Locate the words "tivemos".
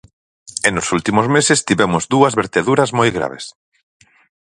1.67-2.03